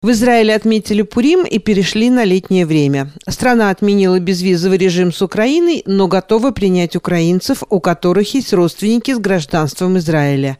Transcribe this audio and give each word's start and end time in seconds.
В 0.00 0.12
Израиле 0.12 0.54
отметили 0.54 1.02
Пурим 1.02 1.44
и 1.44 1.58
перешли 1.58 2.08
на 2.08 2.22
летнее 2.22 2.66
время. 2.66 3.10
Страна 3.28 3.70
отменила 3.70 4.20
безвизовый 4.20 4.78
режим 4.78 5.12
с 5.12 5.20
Украиной, 5.22 5.82
но 5.86 6.06
готова 6.06 6.52
принять 6.52 6.94
украинцев, 6.94 7.64
у 7.68 7.80
которых 7.80 8.32
есть 8.32 8.52
родственники 8.52 9.12
с 9.12 9.18
гражданством 9.18 9.98
Израиля. 9.98 10.56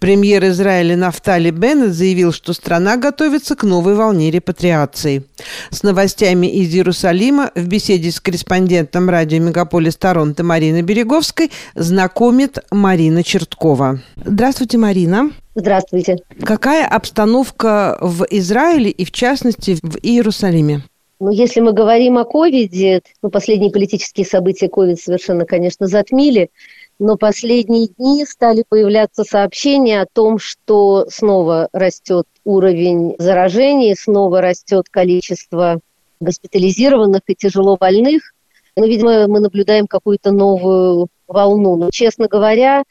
Премьер 0.00 0.44
Израиля 0.48 0.98
Нафтали 0.98 1.50
Беннет 1.50 1.94
заявил, 1.94 2.30
что 2.34 2.52
страна 2.52 2.98
готовится 2.98 3.56
к 3.56 3.62
новой 3.62 3.94
волне 3.94 4.30
репатриации. 4.30 5.24
С 5.70 5.82
новостями 5.82 6.46
из 6.46 6.74
Иерусалима 6.74 7.52
в 7.54 7.66
беседе 7.66 8.12
с 8.12 8.20
корреспондентом 8.20 9.08
радио 9.08 9.38
«Мегаполис 9.38 9.96
Торонто» 9.96 10.44
Мариной 10.44 10.82
Береговской 10.82 11.50
знакомит 11.74 12.58
Марина 12.70 13.22
Черткова. 13.22 14.02
Здравствуйте, 14.26 14.76
Марина. 14.76 15.30
Здравствуйте. 15.54 16.18
Какая 16.42 16.86
обстановка 16.86 17.96
в 18.00 18.26
Израиле 18.30 18.90
и, 18.90 19.04
в 19.04 19.12
частности, 19.12 19.76
в 19.82 19.98
Иерусалиме? 20.02 20.82
Ну, 21.20 21.30
если 21.30 21.60
мы 21.60 21.72
говорим 21.72 22.18
о 22.18 22.24
ковиде, 22.24 23.02
ну, 23.22 23.30
последние 23.30 23.70
политические 23.70 24.26
события 24.26 24.68
ковид 24.68 25.00
совершенно, 25.00 25.46
конечно, 25.46 25.86
затмили, 25.86 26.50
но 26.98 27.16
последние 27.16 27.88
дни 27.88 28.24
стали 28.26 28.64
появляться 28.68 29.22
сообщения 29.24 30.02
о 30.02 30.06
том, 30.12 30.38
что 30.38 31.06
снова 31.08 31.68
растет 31.72 32.26
уровень 32.44 33.14
заражений, 33.18 33.94
снова 33.96 34.40
растет 34.40 34.88
количество 34.90 35.80
госпитализированных 36.20 37.22
и 37.28 37.34
тяжело 37.34 37.76
больных. 37.76 38.34
Ну, 38.76 38.86
видимо, 38.86 39.28
мы 39.28 39.40
наблюдаем 39.40 39.86
какую-то 39.86 40.32
новую 40.32 41.08
волну. 41.28 41.76
Но, 41.76 41.90
честно 41.90 42.26
говоря, 42.26 42.82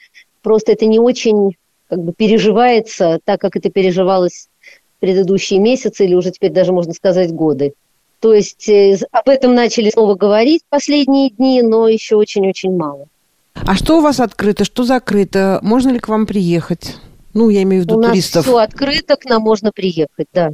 просто 0.42 0.72
это 0.72 0.86
не 0.86 1.00
очень 1.00 1.56
как 1.94 2.04
бы 2.04 2.12
переживается 2.12 3.20
так, 3.24 3.40
как 3.40 3.56
это 3.56 3.70
переживалось 3.70 4.48
в 4.98 5.00
предыдущие 5.00 5.60
месяцы 5.60 6.06
или 6.06 6.16
уже 6.16 6.32
теперь 6.32 6.52
даже 6.52 6.74
можно 6.74 6.92
сказать 6.94 7.32
годы. 7.32 7.74
То 8.20 8.34
есть 8.34 8.68
э, 8.68 8.98
об 9.12 9.30
этом 9.30 9.54
начали 9.54 9.92
снова 9.92 10.16
говорить 10.16 10.64
последние 10.70 11.30
дни, 11.30 11.62
но 11.62 11.88
еще 11.88 12.16
очень-очень 12.16 12.76
мало. 12.76 13.06
А 13.54 13.76
что 13.76 14.00
у 14.00 14.02
вас 14.02 14.20
открыто, 14.20 14.66
что 14.66 14.86
закрыто? 14.86 15.60
Можно 15.62 15.92
ли 15.92 16.00
к 16.00 16.08
вам 16.08 16.26
приехать? 16.26 16.96
Ну, 17.36 17.50
я 17.50 17.62
имею 17.62 17.84
в 17.84 17.86
виду 17.86 18.00
у 18.00 18.02
туристов. 18.02 18.48
У 18.48 18.52
нас 18.52 18.68
все 18.68 18.74
открыто, 18.74 19.16
к 19.18 19.26
нам 19.26 19.44
можно 19.44 19.72
приехать, 19.72 20.28
да. 20.34 20.54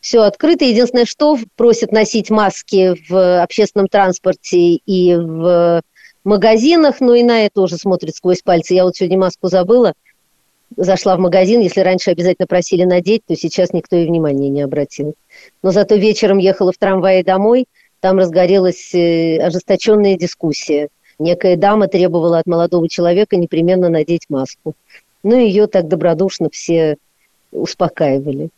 Все 0.00 0.20
открыто. 0.20 0.64
Единственное, 0.64 1.04
что 1.04 1.36
просят 1.56 1.90
носить 1.90 2.30
маски 2.30 2.94
в 3.08 3.42
общественном 3.42 3.88
транспорте 3.88 4.74
и 4.74 5.16
в 5.16 5.82
магазинах, 6.22 7.00
но 7.00 7.14
и 7.14 7.24
на 7.24 7.44
это 7.46 7.60
уже 7.60 7.76
смотрят 7.76 8.14
сквозь 8.14 8.42
пальцы. 8.42 8.74
Я 8.74 8.84
вот 8.84 8.94
сегодня 8.94 9.18
маску 9.18 9.48
забыла– 9.48 9.94
зашла 10.76 11.16
в 11.16 11.20
магазин, 11.20 11.60
если 11.60 11.80
раньше 11.80 12.10
обязательно 12.10 12.46
просили 12.46 12.84
надеть, 12.84 13.22
то 13.26 13.36
сейчас 13.36 13.72
никто 13.72 13.96
и 13.96 14.06
внимания 14.06 14.48
не 14.48 14.62
обратил. 14.62 15.14
Но 15.62 15.70
зато 15.70 15.96
вечером 15.96 16.38
ехала 16.38 16.72
в 16.72 16.78
трамвае 16.78 17.24
домой, 17.24 17.66
там 18.00 18.18
разгорелась 18.18 18.94
э, 18.94 19.38
ожесточенная 19.38 20.16
дискуссия. 20.16 20.88
Некая 21.18 21.56
дама 21.56 21.86
требовала 21.86 22.38
от 22.38 22.46
молодого 22.46 22.88
человека 22.88 23.36
непременно 23.36 23.88
надеть 23.90 24.26
маску. 24.30 24.74
Ну, 25.22 25.36
ее 25.36 25.66
так 25.66 25.86
добродушно 25.86 26.48
все 26.50 26.96
успокаивали. 27.52 28.48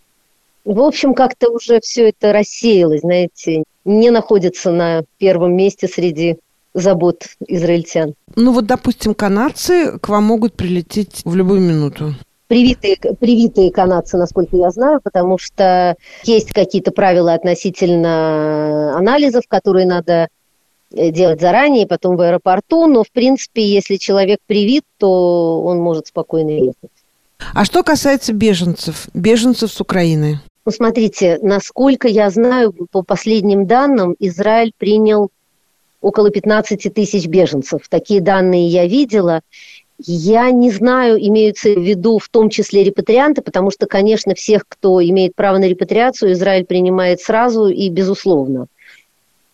В 0.65 0.81
общем, 0.81 1.13
как-то 1.15 1.51
уже 1.51 1.81
все 1.81 2.11
это 2.11 2.33
рассеялось, 2.33 3.01
знаете, 3.01 3.65
не 3.85 4.11
находится 4.11 4.71
на 4.71 5.03
первом 5.19 5.57
месте 5.57 5.89
среди 5.89 6.39
забот 6.75 7.25
израильтян. 7.47 8.15
Ну 8.37 8.53
вот, 8.53 8.67
допустим, 8.67 9.15
канадцы 9.15 9.99
к 9.99 10.09
вам 10.09 10.25
могут 10.25 10.55
прилететь 10.55 11.23
в 11.25 11.35
любую 11.35 11.61
минуту. 11.61 12.15
Привитые, 12.49 12.97
привитые 13.19 13.71
канадцы, 13.71 14.19
насколько 14.19 14.57
я 14.57 14.71
знаю, 14.71 15.01
потому 15.03 15.39
что 15.39 15.97
есть 16.25 16.53
какие-то 16.53 16.91
правила 16.91 17.33
относительно 17.33 18.97
анализов, 18.97 19.45
которые 19.49 19.87
надо 19.87 20.29
э, 20.95 21.11
делать 21.11 21.41
заранее, 21.41 21.87
потом 21.87 22.17
в 22.17 22.21
аэропорту, 22.21 22.87
но, 22.87 23.05
в 23.05 23.11
принципе, 23.11 23.67
если 23.67 23.97
человек 23.97 24.41
привит, 24.47 24.85
то 24.99 25.63
он 25.63 25.79
может 25.79 26.09
спокойно 26.09 26.51
ехать. 26.51 26.91
А 27.55 27.65
что 27.65 27.83
касается 27.83 28.35
беженцев, 28.35 29.09
беженцев 29.15 29.73
с 29.73 29.81
Украины? 29.81 30.41
Ну, 30.65 30.71
смотрите, 30.71 31.39
насколько 31.43 32.07
я 32.07 32.31
знаю, 32.31 32.73
по 32.91 33.03
последним 33.03 33.67
данным, 33.67 34.15
Израиль 34.19 34.73
принял 34.77 35.31
около 36.03 36.31
15 36.31 36.93
тысяч 36.93 37.27
беженцев. 37.27 37.89
Такие 37.89 38.21
данные 38.21 38.69
я 38.69 38.87
видела. 38.87 39.41
Я 39.99 40.51
не 40.51 40.71
знаю, 40.71 41.17
имеются 41.19 41.71
в 41.71 41.81
виду 41.81 42.19
в 42.19 42.29
том 42.29 42.51
числе 42.51 42.83
репатрианты, 42.83 43.41
потому 43.41 43.71
что, 43.71 43.87
конечно, 43.87 44.35
всех, 44.35 44.65
кто 44.69 45.03
имеет 45.03 45.35
право 45.37 45.59
на 45.59 45.69
репатриацию, 45.69 46.33
Израиль 46.33 46.65
принимает 46.65 47.21
сразу 47.21 47.69
и 47.69 47.89
безусловно. 47.89 48.67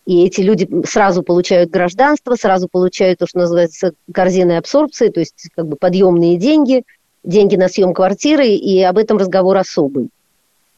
И 0.07 0.25
эти 0.25 0.41
люди 0.41 0.67
сразу 0.87 1.21
получают 1.21 1.69
гражданство, 1.69 2.33
сразу 2.33 2.67
получают 2.67 3.19
то, 3.19 3.27
что 3.27 3.37
называется 3.37 3.91
корзиной 4.11 4.57
абсорбции, 4.57 5.09
то 5.09 5.19
есть 5.19 5.49
как 5.55 5.67
бы 5.67 5.75
подъемные 5.75 6.37
деньги, 6.37 6.83
деньги 7.23 7.55
на 7.55 7.69
съем 7.69 7.93
квартиры, 7.93 8.47
и 8.47 8.81
об 8.81 8.97
этом 8.97 9.17
разговор 9.17 9.55
особый. 9.57 10.09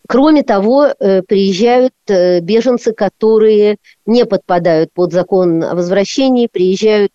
Кроме 0.07 0.43
того, 0.43 0.87
э, 0.87 1.21
приезжают 1.21 1.93
э, 2.07 2.39
беженцы, 2.39 2.91
которые 2.93 3.77
не 4.05 4.25
подпадают 4.25 4.91
под 4.93 5.13
закон 5.13 5.63
о 5.63 5.75
возвращении, 5.75 6.49
приезжают 6.51 7.11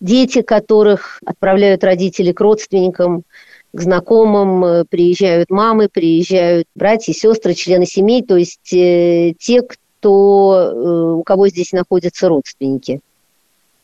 дети, 0.00 0.42
которых 0.42 1.20
отправляют 1.26 1.84
родители 1.84 2.32
к 2.32 2.40
родственникам, 2.40 3.24
к 3.72 3.80
знакомым, 3.80 4.64
э, 4.64 4.84
приезжают 4.88 5.50
мамы, 5.50 5.88
приезжают 5.92 6.66
братья, 6.74 7.12
сестры, 7.12 7.54
члены 7.54 7.84
семей, 7.84 8.22
то 8.22 8.36
есть 8.36 8.60
те, 8.62 9.62
кто, 9.62 11.18
у 11.18 11.22
кого 11.22 11.48
здесь 11.48 11.72
находятся 11.72 12.28
родственники. 12.28 13.00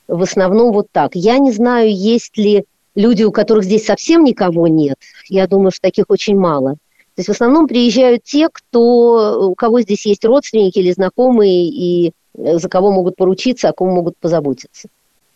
В 0.08 0.22
основном 0.22 0.72
вот 0.72 0.86
так. 0.92 1.14
Я 1.14 1.38
не 1.38 1.52
знаю, 1.52 1.94
есть 1.94 2.38
ли 2.38 2.64
люди, 2.94 3.24
у 3.24 3.32
которых 3.32 3.64
здесь 3.64 3.84
совсем 3.84 4.24
никого 4.24 4.66
нет. 4.66 4.96
Я 5.28 5.46
думаю, 5.46 5.72
что 5.72 5.82
таких 5.82 6.06
очень 6.08 6.38
мало. 6.38 6.76
То 7.16 7.20
есть 7.20 7.28
в 7.28 7.32
основном 7.32 7.66
приезжают 7.66 8.24
те, 8.24 8.48
кто, 8.52 9.48
у 9.48 9.54
кого 9.54 9.80
здесь 9.80 10.04
есть 10.04 10.22
родственники 10.26 10.78
или 10.78 10.92
знакомые, 10.92 11.66
и 11.66 12.12
э, 12.36 12.58
за 12.58 12.68
кого 12.68 12.92
могут 12.92 13.16
поручиться, 13.16 13.70
о 13.70 13.72
ком 13.72 13.88
могут 13.88 14.18
позаботиться. 14.18 14.88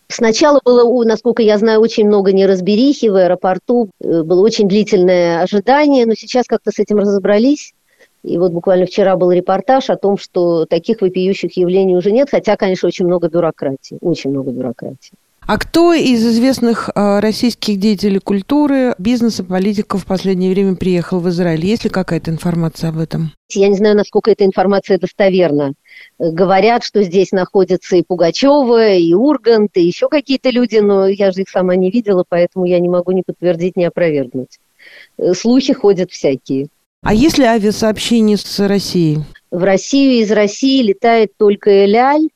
Сначала 0.07 0.61
было, 0.63 1.03
насколько 1.05 1.41
я 1.41 1.57
знаю, 1.57 1.79
очень 1.79 2.05
много 2.05 2.33
неразберихи 2.33 3.07
в 3.07 3.15
аэропорту, 3.15 3.89
э, 3.99 4.21
было 4.21 4.41
очень 4.41 4.67
длительное 4.67 5.41
ожидание, 5.41 6.05
но 6.05 6.13
сейчас 6.13 6.45
как-то 6.45 6.69
с 6.69 6.77
этим 6.77 6.99
разобрались. 6.99 7.73
И 8.23 8.37
вот 8.37 8.51
буквально 8.51 8.85
вчера 8.85 9.15
был 9.15 9.31
репортаж 9.31 9.89
о 9.89 9.95
том, 9.95 10.19
что 10.19 10.67
таких 10.67 11.01
вопиющих 11.01 11.57
явлений 11.57 11.97
уже 11.97 12.11
нет, 12.11 12.29
хотя, 12.29 12.57
конечно, 12.57 12.87
очень 12.87 13.07
много 13.07 13.27
бюрократии, 13.27 13.97
очень 14.01 14.29
много 14.29 14.51
бюрократии. 14.51 15.13
А 15.47 15.57
кто 15.57 15.93
из 15.93 16.25
известных 16.25 16.89
э, 16.93 17.19
российских 17.19 17.79
деятелей 17.79 18.19
культуры, 18.19 18.93
бизнеса, 18.99 19.43
политиков 19.43 20.03
в 20.03 20.05
последнее 20.05 20.51
время 20.51 20.75
приехал 20.75 21.19
в 21.19 21.27
Израиль? 21.29 21.65
Есть 21.65 21.83
ли 21.83 21.89
какая-то 21.89 22.31
информация 22.31 22.89
об 22.89 22.99
этом? 22.99 23.31
Я 23.49 23.67
не 23.67 23.75
знаю, 23.75 23.97
насколько 23.97 24.31
эта 24.31 24.45
информация 24.45 24.99
достоверна. 24.99 25.73
Говорят, 26.19 26.83
что 26.83 27.03
здесь 27.03 27.31
находятся 27.31 27.97
и 27.97 28.03
Пугачева, 28.03 28.93
и 28.93 29.13
Ургант, 29.13 29.71
и 29.75 29.81
еще 29.81 30.09
какие-то 30.09 30.51
люди, 30.51 30.77
но 30.77 31.07
я 31.07 31.31
же 31.31 31.41
их 31.41 31.49
сама 31.49 31.75
не 31.75 31.89
видела, 31.89 32.23
поэтому 32.27 32.65
я 32.65 32.79
не 32.79 32.87
могу 32.87 33.11
ни 33.11 33.23
подтвердить, 33.25 33.75
ни 33.75 33.83
опровергнуть. 33.83 34.59
Э, 35.17 35.33
слухи 35.33 35.73
ходят 35.73 36.11
всякие. 36.11 36.67
А 37.03 37.15
есть 37.15 37.39
ли 37.39 37.45
авиасообщение 37.45 38.37
с 38.37 38.59
Россией? 38.59 39.19
В 39.49 39.63
Россию 39.63 40.21
из 40.21 40.31
России 40.31 40.83
летает 40.83 41.31
только 41.35 41.85
Эляль, 41.85 42.29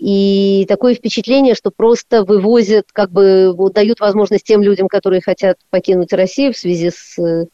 и 0.00 0.64
такое 0.66 0.94
впечатление, 0.94 1.54
что 1.54 1.70
просто 1.70 2.24
вывозят, 2.24 2.86
как 2.90 3.12
бы 3.12 3.54
дают 3.74 4.00
возможность 4.00 4.44
тем 4.44 4.62
людям, 4.62 4.88
которые 4.88 5.20
хотят 5.20 5.58
покинуть 5.68 6.14
Россию 6.14 6.54
в 6.54 6.56
связи 6.56 6.90
с 6.90 7.18
э, 7.18 7.46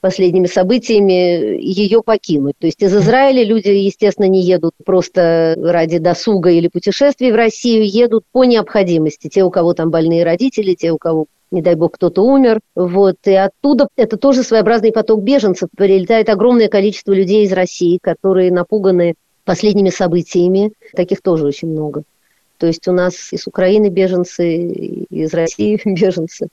последними 0.00 0.46
событиями, 0.46 1.58
ее 1.62 2.02
покинуть. 2.02 2.56
То 2.58 2.66
есть 2.66 2.82
из 2.82 2.94
Израиля 2.94 3.42
люди, 3.42 3.68
естественно, 3.68 4.26
не 4.26 4.42
едут 4.42 4.74
просто 4.84 5.54
ради 5.56 5.96
досуга 5.96 6.50
или 6.50 6.68
путешествий 6.68 7.32
в 7.32 7.36
Россию, 7.36 7.88
едут 7.88 8.24
по 8.30 8.44
необходимости. 8.44 9.28
Те, 9.28 9.42
у 9.42 9.50
кого 9.50 9.72
там 9.72 9.90
больные 9.90 10.24
родители, 10.24 10.74
те, 10.74 10.92
у 10.92 10.98
кого 10.98 11.24
не 11.50 11.62
дай 11.62 11.74
бог, 11.74 11.94
кто-то 11.94 12.20
умер. 12.20 12.60
Вот. 12.74 13.16
И 13.24 13.32
оттуда 13.32 13.88
это 13.96 14.18
тоже 14.18 14.42
своеобразный 14.42 14.92
поток 14.92 15.22
беженцев. 15.22 15.70
Прилетает 15.74 16.28
огромное 16.28 16.68
количество 16.68 17.12
людей 17.12 17.44
из 17.44 17.52
России, 17.52 17.98
которые 18.02 18.52
напуганы 18.52 19.14
последними 19.44 19.90
событиями. 19.90 20.72
Таких 20.94 21.20
тоже 21.22 21.46
очень 21.46 21.68
много. 21.68 22.02
То 22.58 22.66
есть 22.66 22.86
у 22.88 22.92
нас 22.92 23.32
из 23.32 23.46
Украины 23.46 23.88
беженцы, 23.88 24.56
из 25.10 25.34
России 25.34 25.80
беженцы. 25.84 26.48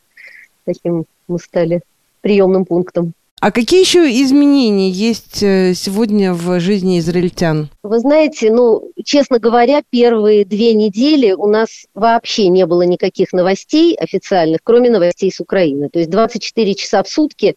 Таким 0.65 1.05
мы 1.27 1.39
стали 1.39 1.81
приемным 2.21 2.65
пунктом. 2.65 3.13
А 3.41 3.51
какие 3.51 3.79
еще 3.79 4.01
изменения 4.21 4.91
есть 4.91 5.41
э, 5.41 5.73
сегодня 5.73 6.31
в 6.31 6.59
жизни 6.59 6.99
израильтян? 6.99 7.69
Вы 7.81 7.97
знаете, 7.97 8.51
ну, 8.51 8.91
честно 9.03 9.39
говоря, 9.39 9.81
первые 9.89 10.45
две 10.45 10.75
недели 10.75 11.31
у 11.31 11.47
нас 11.47 11.87
вообще 11.95 12.49
не 12.49 12.67
было 12.67 12.83
никаких 12.83 13.33
новостей 13.33 13.95
официальных, 13.95 14.59
кроме 14.63 14.91
новостей 14.91 15.31
с 15.31 15.39
Украины. 15.39 15.89
То 15.89 15.97
есть 15.97 16.11
24 16.11 16.75
часа 16.75 17.01
в 17.01 17.07
сутки, 17.09 17.55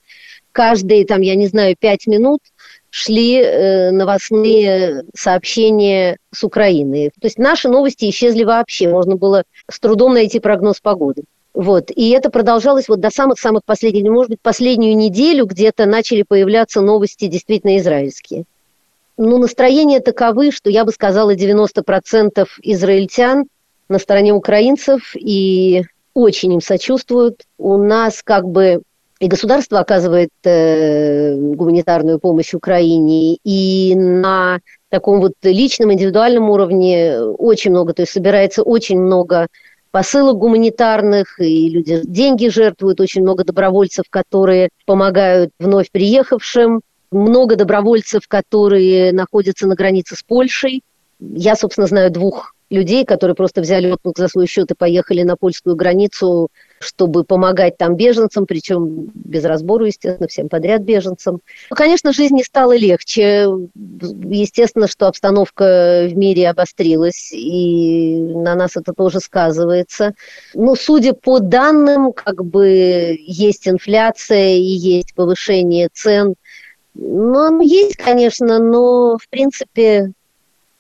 каждые, 0.53 1.05
там, 1.05 1.21
я 1.21 1.35
не 1.35 1.49
знаю, 1.49 1.77
5 1.79 2.07
минут 2.07 2.41
шли 2.95 3.41
э, 3.43 3.91
новостные 3.91 5.03
сообщения 5.17 6.17
с 6.33 6.45
Украины. 6.45 7.11
То 7.21 7.27
есть 7.27 7.39
наши 7.39 7.69
новости 7.69 8.09
исчезли 8.09 8.45
вообще. 8.45 8.89
Можно 8.89 9.17
было 9.17 9.43
с 9.69 9.81
трудом 9.81 10.15
найти 10.15 10.39
прогноз 10.39 10.79
погоды. 10.81 11.25
Вот. 11.55 11.91
И 11.91 12.11
это 12.11 12.31
продолжалось 12.31 12.89
вот 12.89 13.01
до 13.01 13.11
самых-самых 13.11 13.65
последних, 13.65 14.09
может 14.09 14.31
быть, 14.31 14.41
последнюю 14.41 14.97
неделю 14.97 15.47
где-то 15.47 15.87
начали 15.87 16.23
появляться 16.23 16.83
новости 16.83 17.27
действительно 17.27 17.79
израильские. 17.79 18.45
Ну, 19.17 19.39
настроения 19.39 19.99
таковы, 19.99 20.53
что 20.53 20.71
я 20.71 20.85
бы 20.85 20.93
сказала, 20.93 21.35
90% 21.35 22.47
израильтян 22.63 23.47
на 23.89 23.99
стороне 23.99 24.33
украинцев 24.33 25.17
и 25.17 25.83
очень 26.15 26.53
им 26.53 26.61
сочувствуют. 26.61 27.43
У 27.59 27.77
нас 27.77 28.23
как 28.23 28.47
бы 28.47 28.83
и 29.25 29.29
государство 29.29 29.81
оказывает 29.81 30.29
э, 30.45 31.35
гуманитарную 31.35 32.19
помощь 32.19 32.53
Украине, 32.53 33.39
и 33.43 33.95
на 33.97 34.59
таком 34.91 35.21
вот 35.21 35.33
личном, 35.43 35.93
индивидуальном 35.95 36.51
уровне 36.51 37.19
очень 37.21 37.71
много, 37.71 37.95
то 37.95 38.03
есть 38.03 38.13
собирается 38.13 38.63
очень 38.63 39.01
много 39.01 39.49
посылок 39.91 40.37
гуманитарных, 40.37 41.41
и 41.41 41.71
люди 41.71 42.03
деньги 42.05 42.49
жертвуют, 42.49 43.01
очень 43.01 43.23
много 43.23 43.45
добровольцев, 43.45 44.05
которые 44.11 44.69
помогают 44.85 45.53
вновь 45.59 45.91
приехавшим, 45.91 46.83
много 47.11 47.57
добровольцев, 47.57 48.29
которые 48.29 49.13
находятся 49.13 49.67
на 49.67 49.75
границе 49.75 50.17
с 50.17 50.23
Польшей. 50.23 50.83
Я, 51.19 51.57
собственно, 51.57 51.87
знаю 51.87 52.11
двух 52.11 52.55
людей, 52.69 53.07
которые 53.07 53.37
просто 53.37 53.63
взяли 53.63 53.91
отпуск 53.91 54.19
за 54.19 54.29
свой 54.29 54.47
счет 54.47 54.71
и 54.71 54.75
поехали 54.75 55.23
на 55.23 55.37
польскую 55.37 55.77
границу, 55.77 56.49
чтобы 56.81 57.25
помогать 57.25 57.77
там 57.77 57.97
беженцам, 57.97 58.47
причем 58.47 59.11
без 59.15 59.45
разбору, 59.45 59.87
естественно, 59.87 60.29
всем 60.29 60.49
подряд 60.49 60.83
беженцам. 60.83 61.41
Ну, 61.71 61.77
конечно, 61.77 62.13
жизнь 62.13 62.35
не 62.35 62.45
стала 62.45 62.77
легче. 62.77 63.47
Естественно, 63.75 64.87
что 64.87 65.09
обстановка 65.09 66.07
в 66.11 66.17
мире 66.17 66.49
обострилась, 66.51 67.33
и 67.33 68.19
на 68.19 68.55
нас 68.55 68.77
это 68.77 68.93
тоже 68.93 69.21
сказывается. 69.21 70.15
Но 70.55 70.75
судя 70.75 71.15
по 71.15 71.41
данным, 71.41 72.13
как 72.13 72.45
бы 72.45 73.17
есть 73.21 73.67
инфляция 73.69 74.57
и 74.57 74.63
есть 74.63 75.15
повышение 75.15 75.89
цен. 75.93 76.35
Ну, 76.95 77.61
есть, 77.61 77.97
конечно, 77.97 78.59
но, 78.59 79.17
в 79.19 79.29
принципе, 79.29 80.13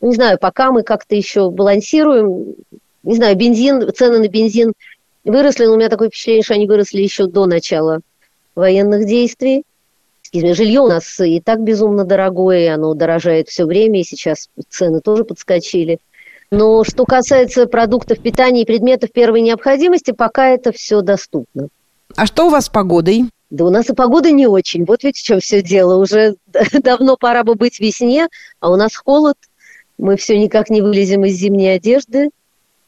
не 0.00 0.14
знаю, 0.14 0.38
пока 0.38 0.70
мы 0.70 0.82
как-то 0.82 1.14
еще 1.14 1.50
балансируем, 1.50 2.54
не 3.02 3.16
знаю, 3.16 3.36
бензин, 3.36 3.92
цены 3.92 4.18
на 4.18 4.28
бензин 4.28 4.72
выросли, 5.24 5.66
но 5.66 5.74
у 5.74 5.76
меня 5.76 5.88
такое 5.88 6.08
впечатление, 6.08 6.42
что 6.42 6.54
они 6.54 6.66
выросли 6.66 7.00
еще 7.00 7.26
до 7.26 7.46
начала 7.46 8.00
военных 8.54 9.06
действий. 9.06 9.64
Жилье 10.32 10.80
у 10.80 10.88
нас 10.88 11.20
и 11.20 11.40
так 11.40 11.62
безумно 11.62 12.04
дорогое, 12.04 12.74
оно 12.74 12.94
дорожает 12.94 13.48
все 13.48 13.66
время, 13.66 14.00
и 14.00 14.04
сейчас 14.04 14.48
цены 14.68 15.00
тоже 15.00 15.24
подскочили. 15.24 15.98
Но 16.50 16.82
что 16.84 17.04
касается 17.04 17.66
продуктов 17.66 18.18
питания 18.20 18.62
и 18.62 18.66
предметов 18.66 19.12
первой 19.12 19.40
необходимости, 19.40 20.10
пока 20.10 20.48
это 20.48 20.72
все 20.72 21.02
доступно. 21.02 21.68
А 22.16 22.26
что 22.26 22.46
у 22.46 22.50
вас 22.50 22.66
с 22.66 22.68
погодой? 22.68 23.24
Да 23.50 23.64
у 23.64 23.70
нас 23.70 23.88
и 23.90 23.94
погода 23.94 24.32
не 24.32 24.46
очень. 24.46 24.84
Вот 24.84 25.04
ведь 25.04 25.18
в 25.18 25.22
чем 25.22 25.40
все 25.40 25.62
дело. 25.62 25.96
Уже 25.96 26.34
давно 26.72 27.16
пора 27.16 27.44
бы 27.44 27.54
быть 27.54 27.78
весне, 27.78 28.28
а 28.60 28.70
у 28.70 28.76
нас 28.76 28.96
холод– 28.96 29.36
мы 29.98 30.16
все 30.16 30.38
никак 30.38 30.70
не 30.70 30.82
вылезем 30.82 31.24
из 31.24 31.34
зимней 31.34 31.76
одежды, 31.76 32.30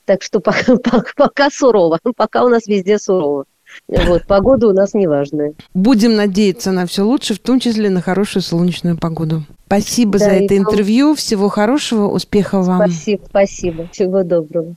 так 0.06 0.22
что 0.22 0.40
пока, 0.40 0.76
пока, 1.16 1.50
сурово, 1.50 1.98
пока 2.16 2.44
у 2.44 2.48
нас 2.48 2.66
везде 2.66 2.98
сурово. 2.98 3.44
Вот, 3.88 4.26
погода 4.26 4.68
у 4.68 4.72
нас 4.72 4.94
неважная. 4.94 5.54
Будем 5.74 6.14
надеяться 6.14 6.72
на 6.72 6.86
все 6.86 7.02
лучше, 7.02 7.34
в 7.34 7.40
том 7.40 7.60
числе 7.60 7.90
на 7.90 8.00
хорошую 8.00 8.42
солнечную 8.42 8.96
погоду. 8.96 9.42
Спасибо 9.66 10.18
да, 10.18 10.26
за 10.26 10.30
это 10.30 10.56
интервью. 10.56 11.14
Всего 11.14 11.48
хорошего, 11.48 12.06
успехов 12.06 12.66
вам. 12.66 12.88
Спасибо, 12.88 13.22
спасибо. 13.28 13.88
Всего 13.92 14.22
доброго. 14.22 14.76